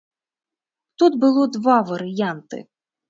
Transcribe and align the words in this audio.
Тут 1.03 1.19
было 1.25 1.43
два 1.59 1.77
варыянты. 1.91 2.65